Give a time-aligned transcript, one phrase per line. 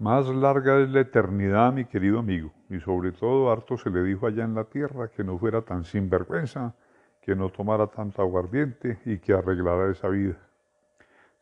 [0.00, 4.26] Más larga es la eternidad, mi querido amigo, y sobre todo harto se le dijo
[4.26, 6.74] allá en la tierra que no fuera tan sinvergüenza,
[7.20, 10.38] que no tomara tanto aguardiente y que arreglara esa vida.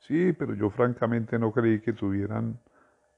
[0.00, 2.58] Sí, pero yo francamente no creí que tuvieran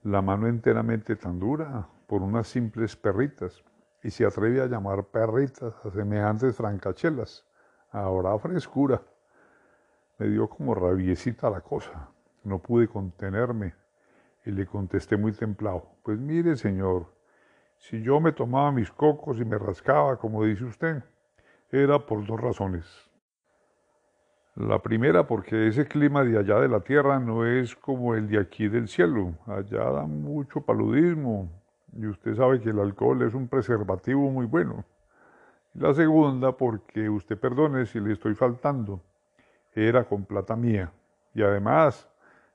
[0.02, 3.64] la mano enteramente tan dura por unas simples perritas,
[4.02, 7.46] y se atreve a llamar perritas a semejantes francachelas.
[7.92, 9.00] Ahora frescura.
[10.18, 12.10] Me dio como rabiecita la cosa.
[12.44, 13.79] No pude contenerme
[14.44, 15.86] y le contesté muy templado.
[16.02, 17.06] Pues mire, señor,
[17.78, 21.02] si yo me tomaba mis cocos y me rascaba, como dice usted,
[21.70, 23.10] era por dos razones.
[24.56, 28.38] La primera, porque ese clima de allá de la tierra no es como el de
[28.38, 29.34] aquí del cielo.
[29.46, 31.48] Allá da mucho paludismo
[31.92, 34.84] y usted sabe que el alcohol es un preservativo muy bueno.
[35.74, 39.00] La segunda, porque usted perdone si le estoy faltando,
[39.72, 40.92] era con plata mía.
[41.32, 42.08] Y además,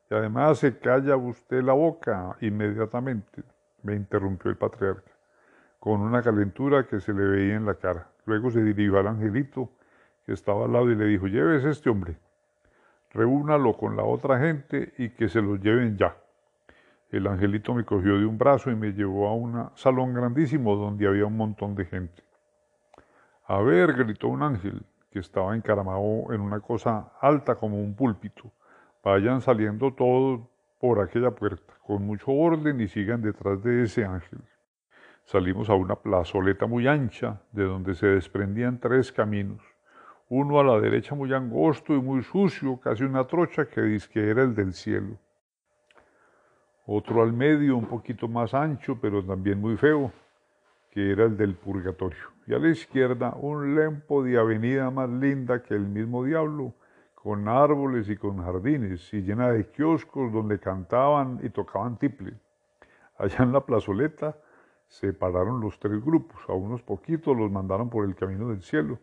[0.10, 3.44] y además se calla usted la boca inmediatamente,
[3.84, 5.12] me interrumpió el patriarca,
[5.80, 8.08] con una calentura que se le veía en la cara.
[8.26, 9.70] Luego se dirigió al angelito
[10.26, 12.18] que estaba al lado y le dijo, llévese este hombre,
[13.14, 16.16] reúnalo con la otra gente y que se lo lleven ya.
[17.12, 21.08] El angelito me cogió de un brazo y me llevó a un salón grandísimo donde
[21.08, 22.24] había un montón de gente.
[23.48, 28.52] A ver, gritó un ángel que estaba encaramado en una cosa alta como un púlpito.
[29.06, 30.42] Vayan saliendo todos
[30.80, 34.40] por aquella puerta, con mucho orden y sigan detrás de ese ángel.
[35.26, 39.62] Salimos a una plazoleta muy ancha, de donde se desprendían tres caminos.
[40.28, 44.28] Uno a la derecha muy angosto y muy sucio, casi una trocha que dice que
[44.28, 45.20] era el del cielo.
[46.88, 50.12] Otro al medio, un poquito más ancho, pero también muy feo,
[50.90, 52.24] que era el del purgatorio.
[52.48, 56.74] Y a la izquierda, un lempo de avenida más linda que el mismo diablo,
[57.26, 62.36] con árboles y con jardines, y llena de kioscos donde cantaban y tocaban tiple.
[63.18, 64.38] Allá en la plazoleta
[64.86, 69.00] se pararon los tres grupos, a unos poquitos los mandaron por el camino del cielo,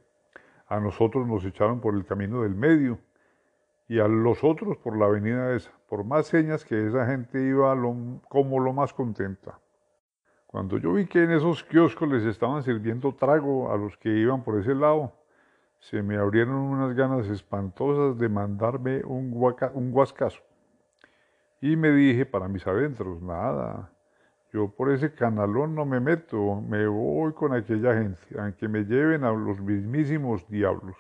[0.69, 3.01] a nosotros nos echaron por el camino del medio,
[3.89, 7.77] y a los otros por la avenida esa, por más señas que esa gente iba
[8.29, 9.59] como lo más contenta.
[10.47, 14.45] Cuando yo vi que en esos kioscos les estaban sirviendo trago a los que iban
[14.45, 15.13] por ese lado,
[15.83, 19.33] se me abrieron unas ganas espantosas de mandarme un,
[19.75, 20.41] un guascazo.
[21.61, 23.91] Y me dije para mis adentros, nada,
[24.53, 29.25] yo por ese canalón no me meto, me voy con aquella gente, aunque me lleven
[29.25, 30.97] a los mismísimos diablos.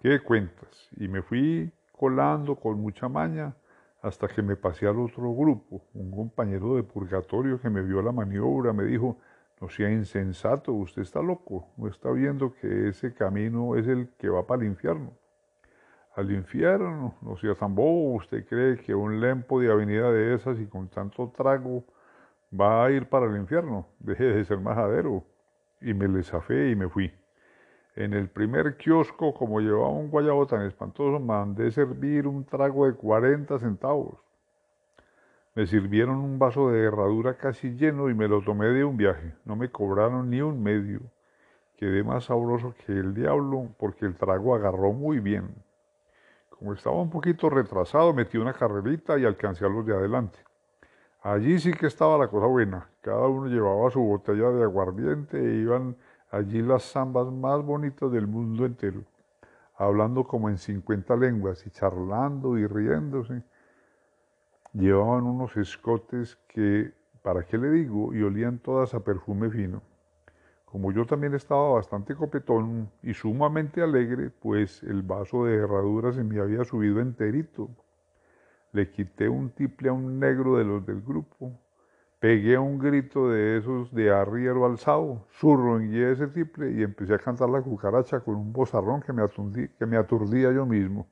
[0.00, 0.88] ¿Qué cuentas?
[0.96, 3.56] Y me fui colando con mucha maña
[4.02, 5.82] hasta que me pasé al otro grupo.
[5.94, 9.18] Un compañero de purgatorio que me vio la maniobra me dijo,
[9.62, 14.28] no sea insensato, usted está loco, no está viendo que ese camino es el que
[14.28, 15.12] va para el infierno.
[16.16, 20.66] Al infierno, no sea tan usted cree que un lempo de avenida de esas y
[20.66, 21.84] con tanto trago
[22.52, 25.24] va a ir para el infierno, deje de ser majadero.
[25.80, 26.22] Y me le
[26.72, 27.12] y me fui.
[27.94, 32.94] En el primer kiosco, como llevaba un guayabo tan espantoso, mandé servir un trago de
[32.94, 34.18] 40 centavos.
[35.54, 39.34] Me sirvieron un vaso de herradura casi lleno y me lo tomé de un viaje.
[39.44, 41.00] No me cobraron ni un medio.
[41.76, 45.54] Quedé más sabroso que el diablo porque el trago agarró muy bien.
[46.48, 50.38] Como estaba un poquito retrasado, metí una carrerita y alcancé a los de adelante.
[51.20, 52.88] Allí sí que estaba la cosa buena.
[53.02, 55.96] Cada uno llevaba su botella de aguardiente e iban
[56.30, 59.02] allí las zambas más bonitas del mundo entero,
[59.76, 63.42] hablando como en 50 lenguas y charlando y riéndose
[64.74, 68.14] Llevaban unos escotes que, ¿para qué le digo?
[68.14, 69.82] Y olían todas a perfume fino.
[70.64, 76.24] Como yo también estaba bastante copetón y sumamente alegre, pues el vaso de herradura se
[76.24, 77.68] me había subido enterito.
[78.72, 81.52] Le quité un tiple a un negro de los del grupo,
[82.18, 87.50] pegué un grito de esos de arriero alzado, surrongué ese tiple y empecé a cantar
[87.50, 89.22] la cucaracha con un bozarrón que me,
[89.78, 91.06] que me aturdía yo mismo.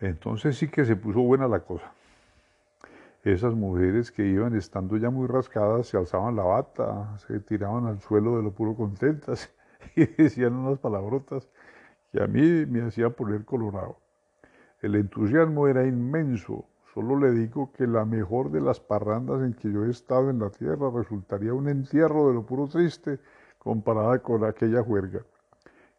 [0.00, 1.90] Entonces sí que se puso buena la cosa.
[3.24, 7.98] Esas mujeres que iban estando ya muy rascadas se alzaban la bata, se tiraban al
[8.02, 9.50] suelo de lo puro contentas
[9.96, 11.48] y decían unas palabrotas
[12.12, 13.96] que a mí me hacían poner colorado.
[14.82, 16.66] El entusiasmo era inmenso.
[16.92, 20.40] Solo le digo que la mejor de las parrandas en que yo he estado en
[20.40, 23.20] la tierra resultaría un entierro de lo puro triste
[23.58, 25.24] comparada con aquella juerga.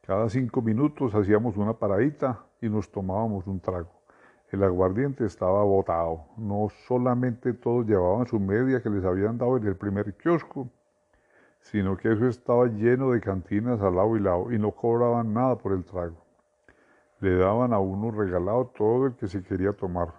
[0.01, 3.94] Cada cinco minutos hacíamos una paradita y nos tomábamos un trago.
[4.55, 6.27] El aguardiente estaba botado.
[6.37, 10.69] No solamente todos llevaban su media que les habían dado en el primer kiosco,
[11.59, 15.57] sino que eso estaba lleno de cantinas al lado y lado y no cobraban nada
[15.57, 16.15] por el trago.
[17.19, 20.13] Le daban a uno regalado todo el que se quería tomar.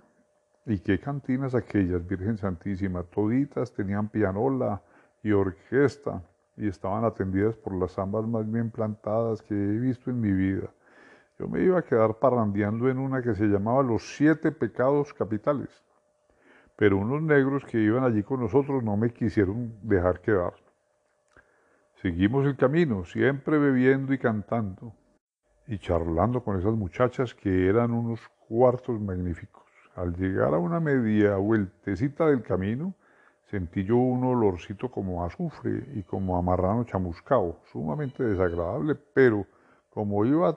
[0.66, 4.82] Y qué cantinas aquellas, Virgen Santísima, toditas tenían pianola
[5.22, 6.22] y orquesta
[6.58, 10.68] y estaban atendidas por las ambas más bien plantadas que he visto en mi vida.
[11.38, 15.68] Yo me iba a quedar parrandeando en una que se llamaba Los Siete Pecados Capitales,
[16.76, 20.54] pero unos negros que iban allí con nosotros no me quisieron dejar quedar.
[21.96, 24.94] Seguimos el camino, siempre bebiendo y cantando,
[25.66, 29.64] y charlando con esas muchachas que eran unos cuartos magníficos.
[29.94, 32.94] Al llegar a una media vueltecita del camino,
[33.50, 39.46] sentí yo un olorcito como azufre y como amarrano chamuscao, sumamente desagradable, pero
[39.90, 40.56] como iba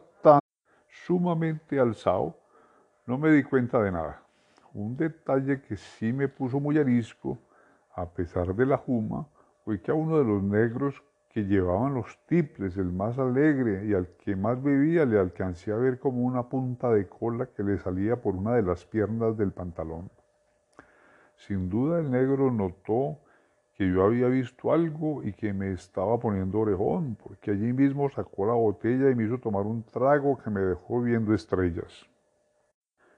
[0.89, 2.35] sumamente alzado,
[3.05, 4.21] no me di cuenta de nada.
[4.73, 7.37] Un detalle que sí me puso muy arisco,
[7.95, 9.27] a pesar de la juma,
[9.65, 13.93] fue que a uno de los negros que llevaban los tiples, el más alegre y
[13.93, 17.77] al que más bebía, le alcancé a ver como una punta de cola que le
[17.77, 20.09] salía por una de las piernas del pantalón.
[21.35, 23.19] Sin duda el negro notó
[23.79, 28.45] que yo había visto algo y que me estaba poniendo orejón, porque allí mismo sacó
[28.45, 32.05] la botella y me hizo tomar un trago que me dejó viendo estrellas.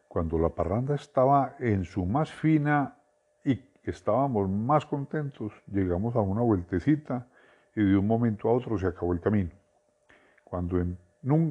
[0.08, 2.96] Cuando la parranda estaba en su más fina
[3.44, 7.28] y estábamos más contentos, llegamos a una vueltecita
[7.76, 9.50] y de un momento a otro se acabó el camino.
[10.44, 10.78] Cuando,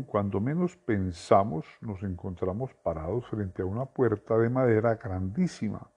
[0.07, 5.91] cuando menos pensamos, nos encontramos parados frente a una puerta de madera grandísima,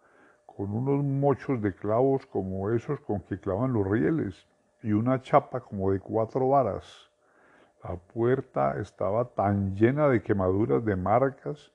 [0.55, 4.47] con unos mochos de clavos como esos con que clavan los rieles
[4.81, 7.09] y una chapa como de cuatro varas.
[7.83, 11.71] La puerta estaba tan llena de quemaduras de marcas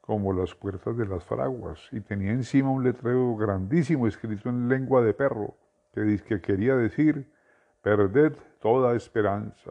[0.00, 5.02] como las puertas de las fraguas y tenía encima un letrero grandísimo escrito en lengua
[5.02, 5.54] de perro
[5.92, 7.30] que, que quería decir
[7.82, 9.70] perded toda esperanza,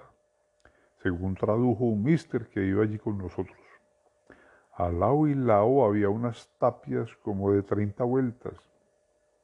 [1.04, 3.65] según tradujo un mister que iba allí con nosotros.
[4.76, 8.54] Al lado y lado había unas tapias como de treinta vueltas.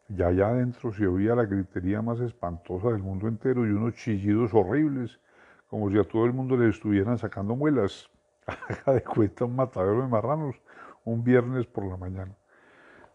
[0.10, 4.54] Y allá adentro se oía la gritería más espantosa del mundo entero y unos chillidos
[4.54, 5.22] horribles,
[5.70, 8.10] como si a todo el mundo le estuvieran sacando muelas.
[8.46, 10.58] Haga de cuenta un matadero de marranos
[11.06, 12.36] un viernes por la mañana.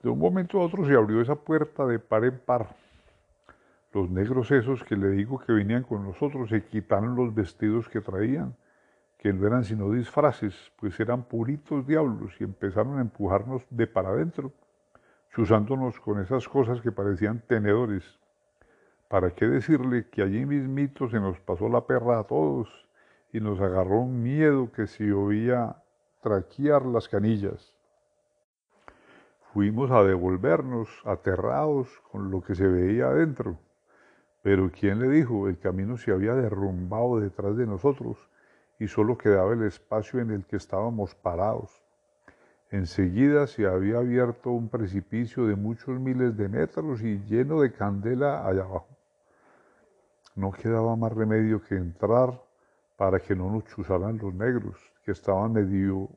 [0.03, 2.75] De un momento a otro se abrió esa puerta de par en par.
[3.93, 8.01] Los negros esos que le digo que venían con nosotros se quitaron los vestidos que
[8.01, 8.55] traían
[9.27, 14.11] que no eran sino disfraces, pues eran puritos diablos y empezaron a empujarnos de para
[14.11, 14.53] adentro,
[15.35, 18.21] chuzándonos con esas cosas que parecían tenedores.
[19.09, 22.69] ¿Para qué decirle que allí mismito se nos pasó la perra a todos
[23.33, 25.75] y nos agarró un miedo que se oía
[26.23, 27.75] traquear las canillas?
[29.53, 33.59] Fuimos a devolvernos aterrados con lo que se veía adentro.
[34.45, 35.49] Pero ¿quién le dijo?
[35.49, 38.19] El camino se había derrumbado detrás de nosotros
[38.79, 41.83] y solo quedaba el espacio en el que estábamos parados.
[42.71, 48.47] Enseguida se había abierto un precipicio de muchos miles de metros y lleno de candela
[48.47, 48.89] allá abajo.
[50.35, 52.43] No quedaba más remedio que entrar
[52.97, 56.09] para que no nos chuzaran los negros, que estaban medio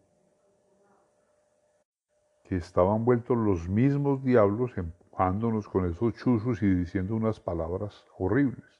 [2.43, 8.78] que estaban vueltos los mismos diablos empujándonos con esos chuzos y diciendo unas palabras horribles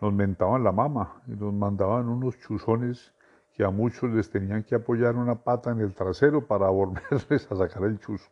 [0.00, 3.12] nos mentaban la mama y nos mandaban unos chuzones
[3.54, 7.56] que a muchos les tenían que apoyar una pata en el trasero para volverles a
[7.56, 8.30] sacar el chuzo.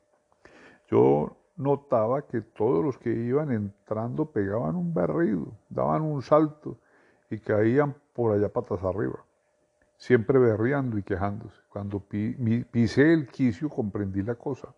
[0.90, 6.76] Yo notaba que todos los que iban entrando pegaban un berrido, daban un salto
[7.30, 9.24] y caían por allá patas arriba,
[9.96, 11.56] siempre berreando y quejándose.
[11.70, 14.74] Cuando pisé el quicio comprendí la cosa,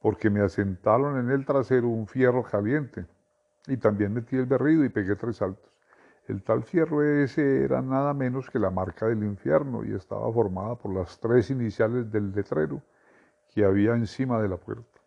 [0.00, 3.06] porque me asentaron en el trasero un fierro caliente
[3.66, 5.73] y también metí el berrido y pegué tres saltos.
[6.26, 10.74] El tal fierro ese era nada menos que la marca del infierno y estaba formada
[10.74, 12.80] por las tres iniciales del letrero
[13.52, 15.00] que había encima de la puerta.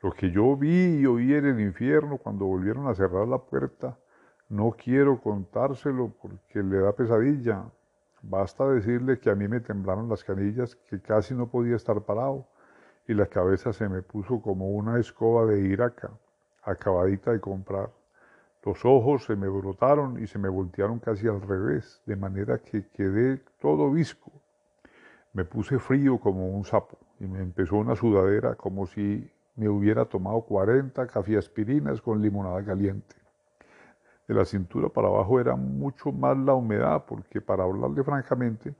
[0.00, 3.98] Lo que yo vi y oí en el infierno cuando volvieron a cerrar la puerta,
[4.48, 7.64] no quiero contárselo porque le da pesadilla.
[8.22, 12.46] Basta decirle que a mí me temblaron las canillas, que casi no podía estar parado,
[13.06, 16.10] y la cabeza se me puso como una escoba de iraca,
[16.62, 17.90] acabadita de comprar.
[18.64, 22.88] Los ojos se me brotaron y se me voltearon casi al revés, de manera que
[22.88, 24.32] quedé todo visco.
[25.34, 30.06] Me puse frío como un sapo y me empezó una sudadera como si me hubiera
[30.06, 31.02] tomado 40
[31.38, 33.16] aspirinas con limonada caliente.
[34.26, 38.74] De la cintura para abajo era mucho más la humedad porque, para hablarle francamente,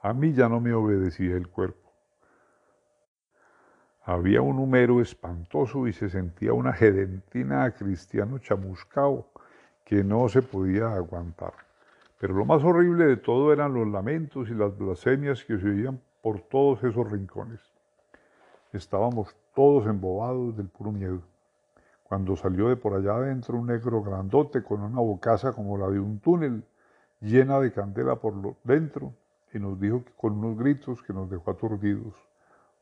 [0.00, 1.81] a mí ya no me obedecía el cuerpo.
[4.04, 9.28] Había un humero espantoso y se sentía una gedentina a cristiano chamuscao
[9.84, 11.52] que no se podía aguantar.
[12.18, 16.00] Pero lo más horrible de todo eran los lamentos y las blasfemias que se oían
[16.20, 17.60] por todos esos rincones.
[18.72, 21.22] Estábamos todos embobados del puro miedo.
[22.02, 26.00] Cuando salió de por allá adentro un negro grandote con una bocaza como la de
[26.00, 26.64] un túnel,
[27.20, 29.14] llena de candela por dentro,
[29.54, 32.31] y nos dijo que con unos gritos que nos dejó aturdidos.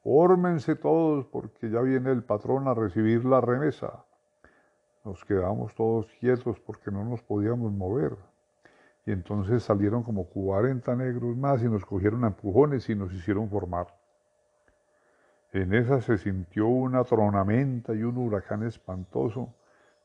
[0.03, 4.05] Órmense todos porque ya viene el patrón a recibir la remesa.
[5.05, 8.17] Nos quedamos todos quietos porque no nos podíamos mover.
[9.05, 13.51] Y entonces salieron como 40 negros más y nos cogieron a empujones y nos hicieron
[13.51, 13.89] formar.
[15.53, 19.53] En esa se sintió una tronamenta y un huracán espantoso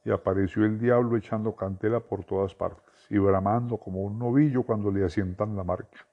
[0.03, 4.91] y apareció el diablo echando cantela por todas partes y bramando como un novillo cuando
[4.91, 6.05] le asientan la marca.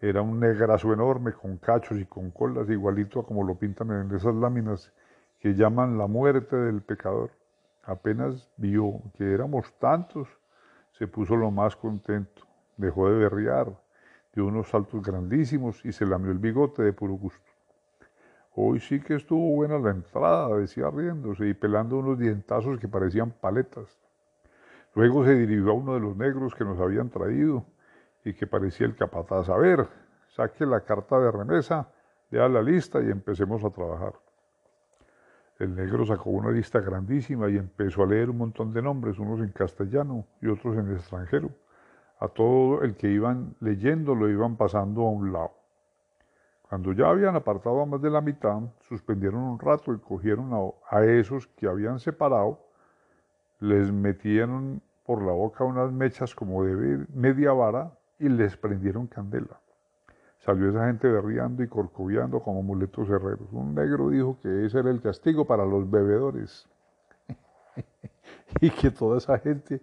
[0.00, 4.14] Era un negrazo enorme con cachos y con colas, igualito a como lo pintan en
[4.14, 4.92] esas láminas
[5.40, 7.30] que llaman la muerte del pecador.
[7.82, 10.28] Apenas vio que éramos tantos,
[10.92, 12.42] se puso lo más contento,
[12.76, 13.76] dejó de berrear,
[14.32, 17.50] dio unos saltos grandísimos y se lamió el bigote de puro gusto.
[18.54, 23.32] Hoy sí que estuvo buena la entrada, decía riéndose y pelando unos dientazos que parecían
[23.32, 23.98] paletas.
[24.94, 27.64] Luego se dirigió a uno de los negros que nos habían traído
[28.24, 29.48] y que parecía el capataz.
[29.48, 29.86] A ver,
[30.28, 31.88] saque la carta de remesa,
[32.30, 34.14] lea la lista y empecemos a trabajar.
[35.58, 39.40] El negro sacó una lista grandísima y empezó a leer un montón de nombres, unos
[39.40, 41.50] en castellano y otros en extranjero.
[42.20, 45.52] A todo el que iban leyendo lo iban pasando a un lado.
[46.68, 50.52] Cuando ya habían apartado a más de la mitad, suspendieron un rato y cogieron
[50.90, 52.60] a, esos que habían separado,
[53.58, 59.60] les metieron por la boca unas mechas como de media vara y les prendieron candela.
[60.40, 63.48] Salió esa gente berriando y corcoviando como muletos herreros.
[63.52, 66.68] Un negro dijo que ese era el castigo para los bebedores
[68.60, 69.80] y que toda esa gente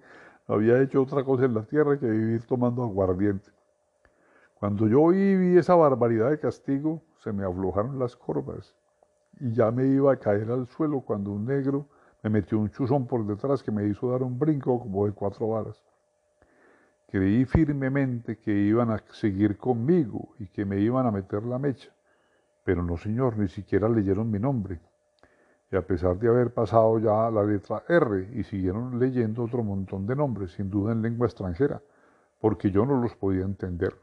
[0.47, 3.51] había hecho otra cosa en la tierra que vivir tomando aguardiente.
[4.55, 8.73] Cuando yo vi esa barbaridad de castigo, se me aflojaron las corvas
[9.39, 11.87] y ya me iba a caer al suelo cuando un negro
[12.23, 15.49] me metió un chuzón por detrás que me hizo dar un brinco como de cuatro
[15.49, 15.83] varas.
[17.15, 21.89] Creí firmemente que iban a seguir conmigo y que me iban a meter la mecha,
[22.65, 24.81] pero no señor, ni siquiera leyeron mi nombre.
[25.71, 30.05] Y a pesar de haber pasado ya la letra R y siguieron leyendo otro montón
[30.05, 31.81] de nombres, sin duda en lengua extranjera,
[32.41, 33.95] porque yo no los podía entender.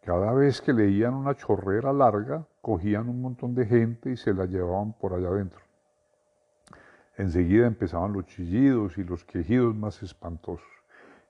[0.00, 4.46] Cada vez que leían una chorrera larga, cogían un montón de gente y se la
[4.46, 5.60] llevaban por allá adentro.
[7.16, 10.81] Enseguida empezaban los chillidos y los quejidos más espantosos,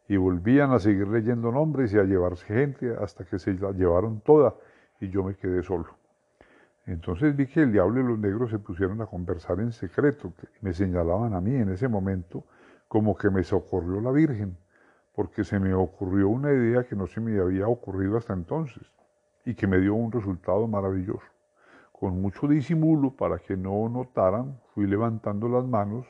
[0.09, 4.21] y volvían a seguir leyendo nombres y a llevarse gente hasta que se la llevaron
[4.21, 4.55] toda
[5.01, 5.97] y yo me quedé solo.
[6.87, 10.65] Entonces vi que el diablo y los negros se pusieron a conversar en secreto, y
[10.65, 12.45] me señalaban a mí en ese momento
[12.89, 14.57] como que me socorrió la Virgen
[15.15, 18.83] porque se me ocurrió una idea que no se me había ocurrido hasta entonces
[19.45, 21.27] y que me dio un resultado maravilloso.
[21.93, 26.07] Con mucho disimulo para que no notaran, fui levantando las manos,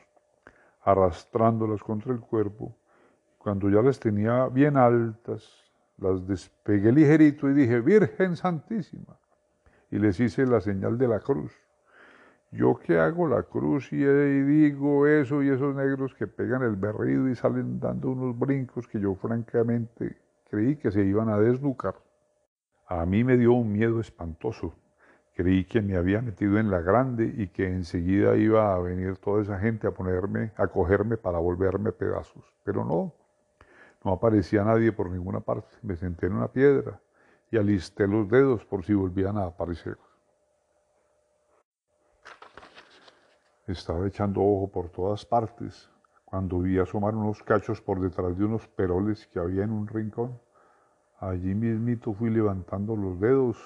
[0.82, 2.74] arrastrándolas contra el cuerpo.
[3.42, 5.42] Cuando ya las tenía bien altas,
[5.98, 9.18] las despegué ligerito y dije, Virgen Santísima.
[9.90, 11.52] Y les hice la señal de la cruz.
[12.52, 17.28] Yo que hago la cruz y, digo eso y esos negros que pegan el berrido
[17.28, 20.16] y salen dando unos brincos que yo francamente
[20.48, 21.96] creí que se iban a desnucar.
[22.86, 24.72] A mí me dio un miedo espantoso.
[25.34, 29.42] Creí que me había metido en la grande y que enseguida iba a venir toda
[29.42, 32.44] esa gente a ponerme, a cogerme para volverme pedazos.
[32.62, 33.14] Pero no,
[34.04, 35.76] no aparecía nadie por ninguna parte.
[35.82, 37.00] Me senté en una piedra
[37.50, 39.98] y alisté los dedos por si volvían a aparecer.
[43.66, 45.88] Estaba echando ojo por todas partes
[46.24, 50.40] cuando vi asomar unos cachos por detrás de unos peroles que había en un rincón.
[51.20, 53.56] Allí mismito fui levantando los dedos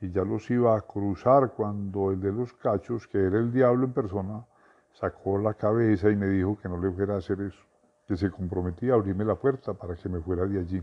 [0.00, 3.86] y ya los iba a cruzar cuando el de los cachos, que era el diablo
[3.86, 4.44] en persona,
[4.92, 7.62] sacó la cabeza y me dijo que no le fuera a hacer eso,
[8.06, 10.82] que se comprometía a abrirme la puerta para que me fuera de allí.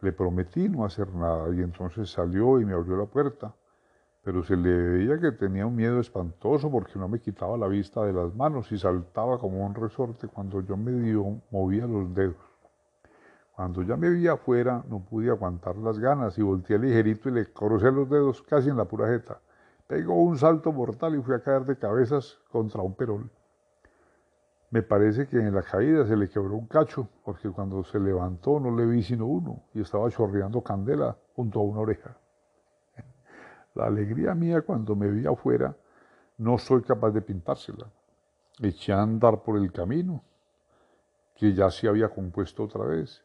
[0.00, 3.54] Le prometí no hacer nada y entonces salió y me abrió la puerta
[4.22, 8.04] pero se le veía que tenía un miedo espantoso porque no me quitaba la vista
[8.04, 12.36] de las manos y saltaba como un resorte cuando yo medio movía los dedos.
[13.56, 17.52] Cuando ya me vi afuera no pude aguantar las ganas y volteé ligerito y le
[17.52, 19.40] crucé los dedos casi en la pura jeta.
[19.88, 23.28] Pegó un salto mortal y fui a caer de cabezas contra un perol.
[24.72, 28.58] Me parece que en la caída se le quebró un cacho, porque cuando se levantó
[28.58, 32.16] no le vi sino uno y estaba chorreando candela junto a una oreja.
[33.74, 35.76] La alegría mía cuando me vi afuera
[36.38, 37.86] no soy capaz de pintársela.
[38.60, 40.24] Eché a andar por el camino,
[41.34, 43.22] que ya se había compuesto otra vez,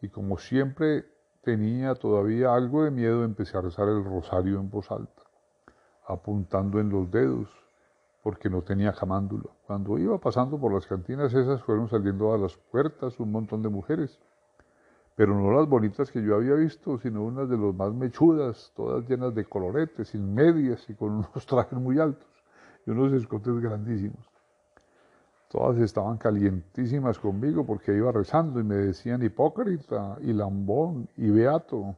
[0.00, 1.04] y como siempre
[1.42, 5.22] tenía todavía algo de miedo, empecé a rezar el rosario en voz alta.
[6.08, 7.65] apuntando en los dedos,
[8.26, 9.52] porque no tenía camándulo.
[9.68, 13.68] Cuando iba pasando por las cantinas esas fueron saliendo a las puertas un montón de
[13.68, 14.18] mujeres,
[15.14, 19.08] pero no las bonitas que yo había visto, sino unas de los más mechudas, todas
[19.08, 22.28] llenas de coloretes, sin medias y con unos trajes muy altos
[22.84, 24.28] y unos escotes grandísimos.
[25.48, 31.94] Todas estaban calientísimas conmigo porque iba rezando y me decían hipócrita y lambón y beato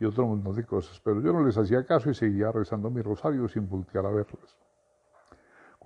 [0.00, 0.98] y otro montón de cosas.
[1.04, 4.56] Pero yo no les hacía caso y seguía rezando mi rosario sin voltear a verlas.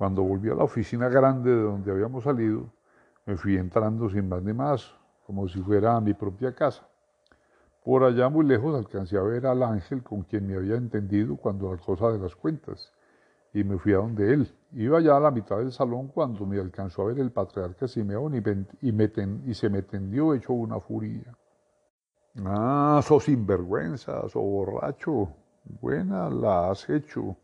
[0.02, 2.66] Cuando volví a la oficina grande de donde habíamos salido,
[3.24, 4.92] me fui entrando sin más ni más,
[5.24, 6.84] como si fuera a mi propia casa.
[7.84, 11.72] Por allá muy lejos alcancé a ver al ángel con quien me había entendido cuando
[11.72, 12.92] la cosa de las cuentas
[13.54, 14.52] y me fui a donde él.
[14.72, 18.34] Iba ya a la mitad del salón cuando me alcanzó a ver el patriarca Simeón
[18.34, 18.42] y,
[18.88, 21.32] y, se me tendió hecho una furia.
[22.44, 25.28] Ah, sos sinvergüenza, sos borracho.
[25.80, 27.36] Buena la has hecho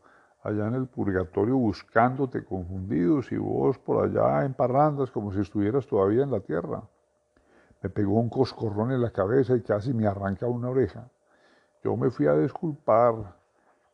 [0.48, 5.86] allá en el purgatorio buscándote confundidos y vos por allá en parrandas como si estuvieras
[5.86, 6.82] todavía en la tierra.
[7.82, 11.08] Me pegó un coscorrón en la cabeza y casi me arranca una oreja.
[11.84, 13.14] Yo me fui a disculpar,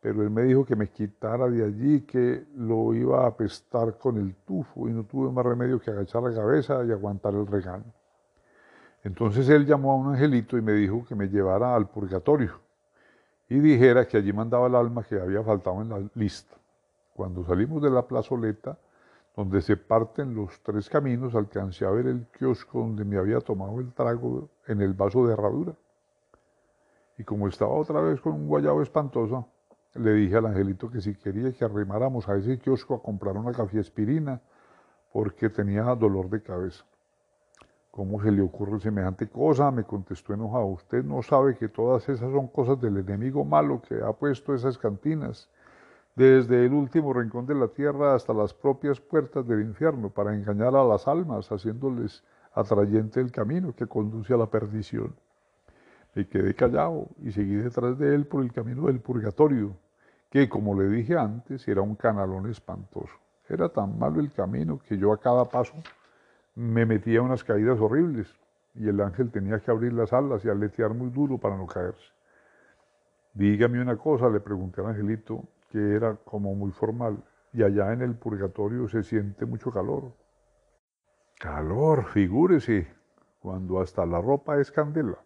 [0.01, 4.17] pero él me dijo que me quitara de allí, que lo iba a apestar con
[4.17, 7.93] el tufo y no tuve más remedio que agachar la cabeza y aguantar el regaño.
[9.03, 12.64] Entonces él llamó a un angelito y me dijo que me llevara al purgatorio
[13.47, 16.55] y dijera que allí mandaba el alma que había faltado en la lista.
[17.13, 18.77] Cuando salimos de la plazoleta,
[19.35, 23.79] donde se parten los tres caminos, alcancé a ver el kiosco donde me había tomado
[23.79, 25.73] el trago en el vaso de herradura.
[27.17, 29.47] Y como estaba otra vez con un guayabo espantoso,
[29.93, 33.53] le dije al angelito que si quería que arrimáramos a ese kiosco a comprar una
[33.53, 34.41] café aspirina
[35.13, 36.85] porque tenía dolor de cabeza.
[37.95, 39.71] ¿Cómo se le ocurre semejante cosa?
[39.71, 40.65] Me contestó enojado.
[40.65, 44.77] Usted no sabe que todas esas son cosas del enemigo malo que ha puesto esas
[44.77, 45.47] cantinas,
[46.13, 50.75] desde el último rincón de la tierra hasta las propias puertas del infierno, para engañar
[50.75, 52.21] a las almas, haciéndoles
[52.53, 55.15] atrayente el camino que conduce a la perdición.
[56.15, 59.73] Me quedé callado y seguí detrás de él por el camino del purgatorio,
[60.29, 63.15] que como le dije antes era un canalón espantoso.
[63.47, 65.75] Era tan malo el camino que yo a cada paso
[66.55, 68.33] me metía unas caídas horribles
[68.73, 72.13] y el ángel tenía que abrir las alas y aletear muy duro para no caerse.
[73.33, 78.01] Dígame una cosa, le pregunté al angelito, que era como muy formal, y allá en
[78.01, 80.13] el purgatorio se siente mucho calor.
[81.39, 82.87] Calor, figúrese,
[83.41, 85.17] cuando hasta la ropa es candela.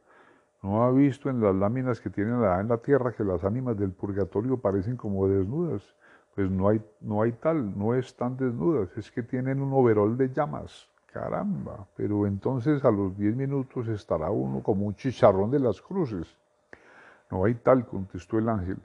[0.62, 3.92] ¿No ha visto en las láminas que tienen en la tierra que las ánimas del
[3.92, 5.96] purgatorio parecen como desnudas?
[6.36, 10.30] Pues no hay, no hay tal, no están desnudas, es que tienen un overol de
[10.30, 10.90] llamas.
[11.12, 16.38] Caramba, pero entonces a los diez minutos estará uno como un chicharrón de las cruces.
[17.32, 18.78] No hay tal, contestó el ángel.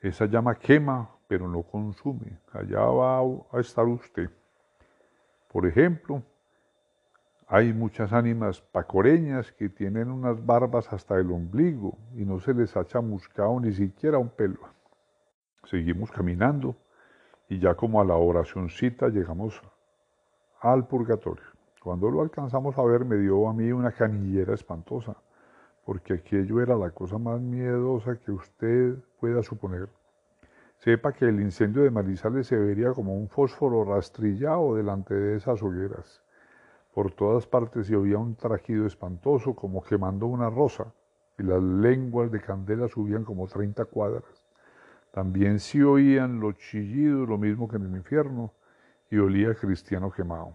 [0.00, 2.38] Esa llama quema, pero no consume.
[2.52, 3.20] Allá va
[3.52, 4.28] a estar usted.
[5.52, 6.22] Por ejemplo,
[7.46, 12.76] hay muchas ánimas pacoreñas que tienen unas barbas hasta el ombligo y no se les
[12.76, 14.60] ha chamuscado ni siquiera un pelo.
[15.64, 16.74] Seguimos caminando
[17.48, 19.62] y ya como a la oracioncita llegamos
[20.62, 21.44] al purgatorio.
[21.82, 25.16] Cuando lo alcanzamos a ver me dio a mí una canillera espantosa,
[25.84, 29.88] porque aquello era la cosa más miedosa que usted pueda suponer.
[30.76, 35.60] Sepa que el incendio de Marizales se vería como un fósforo rastrillado delante de esas
[35.62, 36.22] hogueras.
[36.94, 40.92] Por todas partes se oía un trajido espantoso como quemando una rosa,
[41.38, 44.44] y las lenguas de candela subían como treinta cuadras.
[45.10, 48.52] También se oían los chillidos, lo mismo que en el infierno,
[49.12, 50.54] y olía cristiano quemado.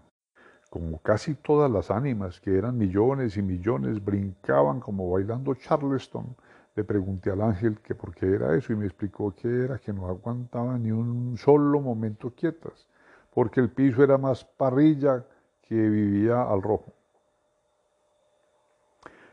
[0.68, 6.34] Como casi todas las ánimas, que eran millones y millones, brincaban como bailando charleston,
[6.74, 9.92] le pregunté al ángel que por qué era eso y me explicó que era que
[9.92, 12.88] no aguantaban ni un solo momento quietas,
[13.32, 15.24] porque el piso era más parrilla
[15.62, 16.92] que vivía al rojo.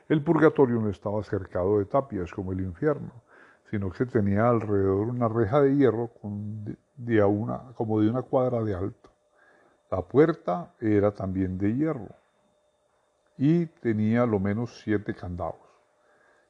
[0.08, 3.12] El purgatorio no estaba cercado de tapias como el infierno,
[3.72, 6.12] sino que tenía alrededor una reja de hierro
[6.96, 9.14] de una, como de una cuadra de alto.
[9.91, 12.10] La puerta era también de hierro
[13.38, 15.60] y tenía lo menos siete candados.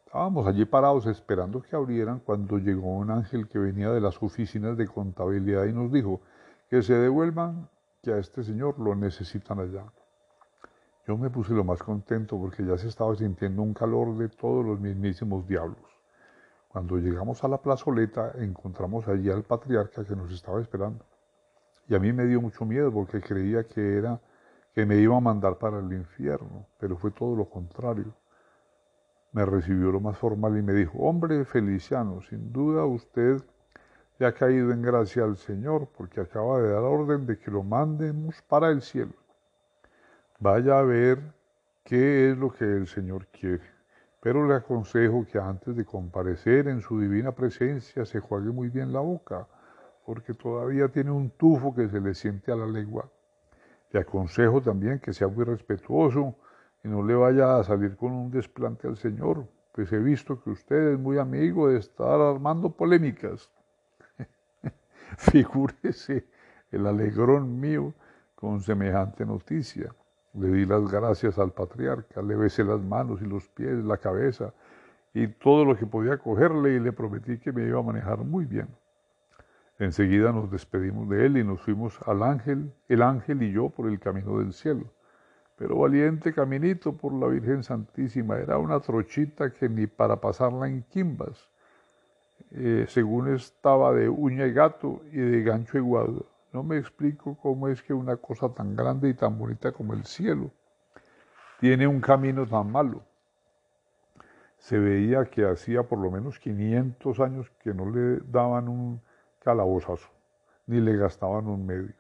[0.06, 4.78] Estábamos allí parados esperando que abrieran cuando llegó un ángel que venía de las oficinas
[4.78, 6.22] de contabilidad y nos dijo
[6.70, 7.68] que se devuelvan
[8.02, 9.84] que a este señor lo necesitan allá.
[11.06, 14.66] Yo me puse lo más contento porque ya se estaba sintiendo un calor de todos
[14.66, 15.92] los mismísimos diablos.
[16.70, 21.04] Cuando llegamos a la plazoleta encontramos allí al patriarca que nos estaba esperando.
[21.88, 24.20] Y a mí me dio mucho miedo porque creía que era
[24.74, 28.14] que me iba a mandar para el infierno, pero fue todo lo contrario.
[29.32, 33.42] Me recibió lo más formal y me dijo, hombre Feliciano, sin duda usted
[34.18, 37.64] le ha caído en gracia al Señor porque acaba de dar orden de que lo
[37.64, 39.14] mandemos para el cielo.
[40.40, 41.20] Vaya a ver
[41.84, 43.64] qué es lo que el Señor quiere.
[44.22, 48.92] Pero le aconsejo que antes de comparecer en su divina presencia se juegue muy bien
[48.92, 49.48] la boca,
[50.06, 53.10] porque todavía tiene un tufo que se le siente a la lengua.
[53.92, 56.36] Le aconsejo también que sea muy respetuoso
[56.84, 60.52] y no le vaya a salir con un desplante al Señor, pues he visto que
[60.52, 63.50] usted es muy amigo de estar armando polémicas.
[65.18, 66.28] Figúrese
[66.72, 67.94] el alegrón mío
[68.36, 69.94] con semejante noticia.
[70.34, 74.54] Le di las gracias al patriarca, le besé las manos y los pies, la cabeza
[75.14, 78.46] y todo lo que podía cogerle y le prometí que me iba a manejar muy
[78.46, 78.68] bien.
[79.78, 83.90] Enseguida nos despedimos de él y nos fuimos al ángel, el ángel y yo por
[83.90, 84.86] el camino del cielo.
[85.58, 90.84] Pero valiente caminito por la Virgen Santísima, era una trochita que ni para pasarla en
[90.84, 91.50] quimbas.
[92.52, 96.26] Eh, según estaba de uña y gato y de gancho y guado.
[96.54, 100.06] No me explico cómo es que una cosa tan grande y tan bonita como el
[100.06, 100.52] cielo
[101.60, 103.04] tiene un camino tan malo.
[104.58, 109.02] Se veía que hacía por lo menos 500 años que no le daban un
[109.46, 110.10] calabozazo,
[110.68, 111.94] ni le gastaban un medio.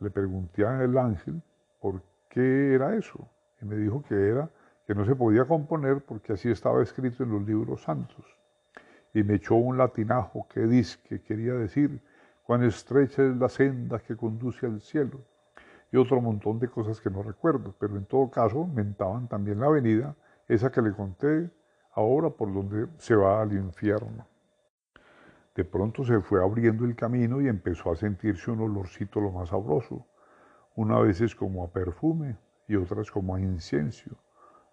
[0.00, 1.40] Le pregunté al ángel
[1.80, 3.26] por qué era eso,
[3.62, 4.50] y me dijo que era
[4.86, 8.26] que no se podía componer porque así estaba escrito en los libros santos
[9.14, 12.02] y me echó un latinajo que dice que quería decir
[12.42, 15.20] cuán estrecha es la senda que conduce al cielo
[15.92, 19.66] y otro montón de cosas que no recuerdo, pero en todo caso mentaban también la
[19.66, 20.16] avenida,
[20.48, 21.48] esa que le conté
[21.92, 24.26] ahora por donde se va al infierno.
[25.54, 29.50] De pronto se fue abriendo el camino y empezó a sentirse un olorcito lo más
[29.50, 30.04] sabroso,
[30.74, 32.36] una veces como a perfume
[32.66, 34.16] y otras como a incienso.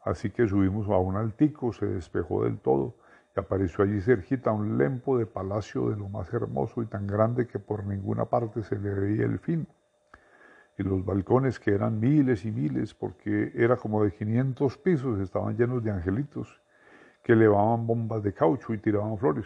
[0.03, 2.95] Así que subimos a un altico, se despejó del todo
[3.35, 7.45] y apareció allí cerquita un lempo de palacio de lo más hermoso y tan grande
[7.45, 9.67] que por ninguna parte se le veía el fin.
[10.79, 15.55] Y los balcones, que eran miles y miles, porque era como de 500 pisos, estaban
[15.55, 16.59] llenos de angelitos
[17.23, 19.45] que elevaban bombas de caucho y tiraban flores.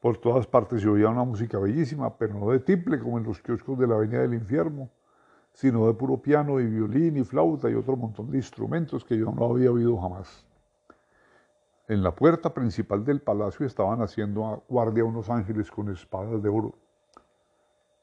[0.00, 3.40] Por todas partes se oía una música bellísima, pero no de tiple como en los
[3.40, 4.90] kioscos de la Avenida del Infierno,
[5.52, 9.32] sino de puro piano y violín y flauta y otro montón de instrumentos que yo
[9.32, 10.44] no había oído jamás.
[11.88, 16.74] En la puerta principal del palacio estaban haciendo guardia unos ángeles con espadas de oro.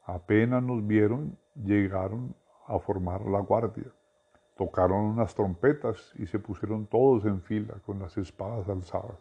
[0.05, 2.33] Apenas nos vieron, llegaron
[2.65, 3.91] a formar la guardia.
[4.55, 9.17] Tocaron unas trompetas y se pusieron todos en fila con las espadas alzadas.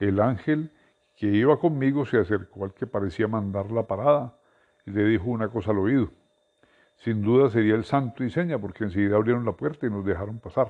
[0.00, 0.72] El ángel
[1.18, 4.38] que iba conmigo se acercó al que parecía mandar la parada
[4.86, 6.12] y le dijo una cosa al oído.
[6.94, 10.38] Sin duda sería el santo y seña porque enseguida abrieron la puerta y nos dejaron
[10.38, 10.68] pasar.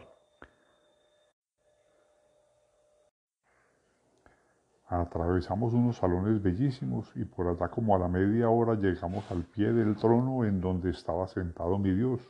[4.86, 9.70] Atravesamos unos salones bellísimos y por allá como a la media hora llegamos al pie
[9.74, 12.22] del trono en donde estaba sentado mi Dios,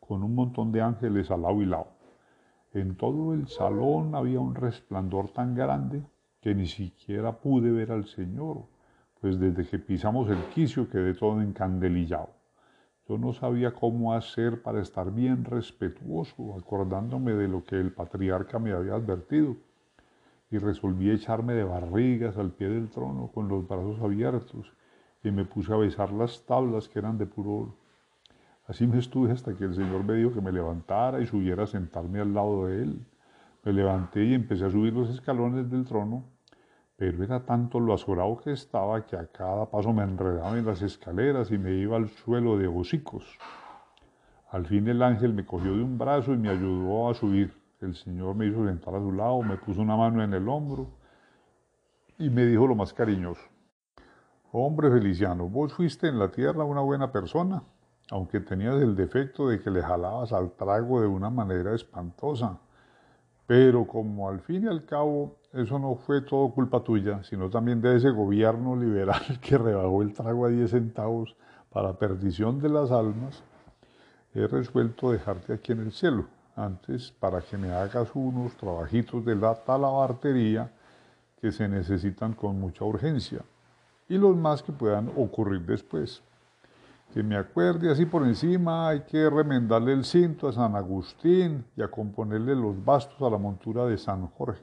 [0.00, 1.88] con un montón de ángeles al lado y lado.
[2.74, 6.04] En todo el salón había un resplandor tan grande
[6.48, 8.64] que ni siquiera pude ver al Señor,
[9.20, 12.30] pues desde que pisamos el quicio quedé todo encandelillado.
[13.06, 18.58] Yo no sabía cómo hacer para estar bien respetuoso, acordándome de lo que el patriarca
[18.58, 19.56] me había advertido
[20.50, 24.72] y resolví echarme de barrigas al pie del trono con los brazos abiertos
[25.22, 27.76] y me puse a besar las tablas que eran de puro oro.
[28.66, 31.66] Así me estuve hasta que el Señor me dijo que me levantara y subiera a
[31.66, 33.06] sentarme al lado de Él.
[33.64, 36.37] Me levanté y empecé a subir los escalones del trono,
[36.98, 40.82] pero era tanto lo azorado que estaba que a cada paso me enredaba en las
[40.82, 43.24] escaleras y me iba al suelo de hocicos.
[44.50, 47.54] Al fin el ángel me cogió de un brazo y me ayudó a subir.
[47.80, 50.88] El Señor me hizo sentar a su lado, me puso una mano en el hombro
[52.18, 53.42] y me dijo lo más cariñoso.
[54.50, 57.62] Hombre Feliciano, vos fuiste en la tierra una buena persona,
[58.10, 62.58] aunque tenías el defecto de que le jalabas al trago de una manera espantosa.
[63.48, 67.80] Pero como al fin y al cabo eso no fue todo culpa tuya, sino también
[67.80, 71.34] de ese gobierno liberal que rebajó el trago a 10 centavos
[71.70, 73.42] para perdición de las almas,
[74.34, 79.34] he resuelto dejarte aquí en el cielo antes para que me hagas unos trabajitos de
[79.34, 80.70] la talabartería
[81.40, 83.40] que se necesitan con mucha urgencia
[84.10, 86.22] y los más que puedan ocurrir después.
[87.12, 91.82] Que me acuerde así por encima, hay que remendarle el cinto a San Agustín y
[91.82, 94.62] a componerle los bastos a la montura de San Jorge.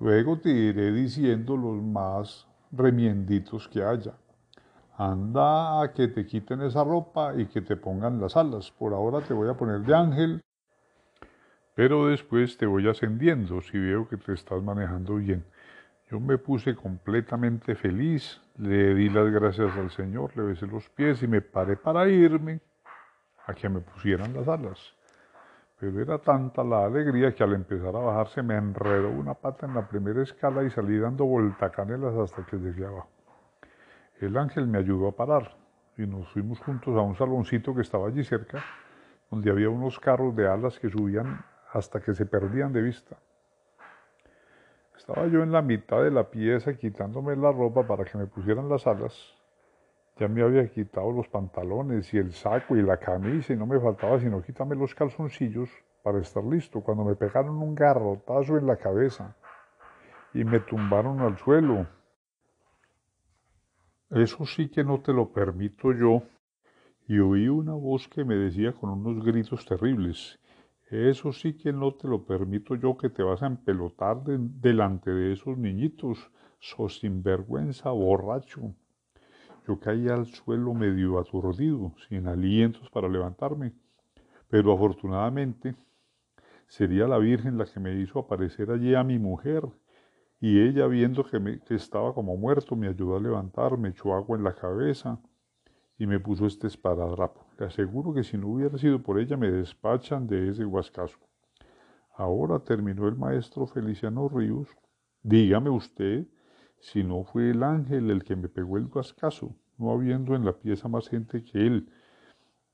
[0.00, 4.14] Luego te iré diciendo los más remienditos que haya.
[4.96, 8.70] Anda a que te quiten esa ropa y que te pongan las alas.
[8.70, 10.42] Por ahora te voy a poner de ángel
[11.76, 15.44] pero después te voy ascendiendo si veo que te estás manejando bien.
[16.10, 21.22] Yo me puse completamente feliz, le di las gracias al Señor, le besé los pies
[21.22, 22.60] y me paré para irme
[23.46, 24.94] a que me pusieran las alas.
[25.78, 29.66] Pero era tanta la alegría que al empezar a bajar se me enredó una pata
[29.66, 32.88] en la primera escala y salí dando voltacanelas hasta que llegué.
[34.20, 35.54] El ángel me ayudó a parar
[35.98, 38.64] y nos fuimos juntos a un saloncito que estaba allí cerca,
[39.30, 43.18] donde había unos carros de alas que subían hasta que se perdían de vista.
[44.96, 48.68] Estaba yo en la mitad de la pieza quitándome la ropa para que me pusieran
[48.68, 49.14] las alas.
[50.16, 53.78] Ya me había quitado los pantalones y el saco y la camisa y no me
[53.78, 55.68] faltaba sino quitarme los calzoncillos
[56.02, 59.36] para estar listo cuando me pegaron un garrotazo en la cabeza
[60.32, 61.86] y me tumbaron al suelo.
[64.10, 66.22] Eso sí que no te lo permito yo.
[67.08, 70.38] Y oí una voz que me decía con unos gritos terribles,
[70.88, 75.32] eso sí que no te lo permito yo que te vas a empelotar delante de
[75.32, 78.74] esos niñitos, sos sinvergüenza, borracho.
[79.66, 83.72] Yo caí al suelo medio aturdido, sin alientos para levantarme,
[84.48, 85.74] pero afortunadamente
[86.68, 89.64] sería la Virgen la que me hizo aparecer allí a mi mujer,
[90.40, 94.36] y ella viendo que, me, estaba como muerto me ayudó a levantar, me echó agua
[94.36, 95.18] en la cabeza,
[95.98, 97.45] y me puso este esparadrapo.
[97.58, 101.18] Le aseguro que si no hubiera sido por ella me despachan de ese huascazo.
[102.14, 104.68] Ahora terminó el maestro Feliciano Ríos.
[105.22, 106.26] Dígame usted
[106.80, 110.52] si no fue el ángel el que me pegó el huascazo, no habiendo en la
[110.52, 111.90] pieza más gente que él.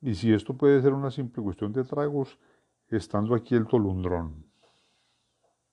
[0.01, 2.39] Y si esto puede ser una simple cuestión de tragos,
[2.89, 4.52] estando aquí el tolundrón.